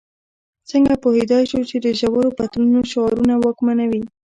[0.69, 4.03] څنګه پوهېدای شو چې د ژورو بدلونونو شعارونه واکمنوي.